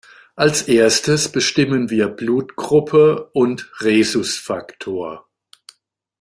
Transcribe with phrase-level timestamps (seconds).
[0.35, 5.29] Als Erstes bestimmen wir Blutgruppe und Rhesusfaktor.